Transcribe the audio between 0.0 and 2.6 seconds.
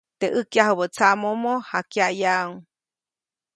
Teʼ ʼäjkyajubä tsaʼmomo, jakyaʼyaʼuŋ.